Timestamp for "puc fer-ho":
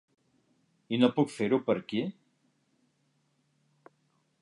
1.17-1.61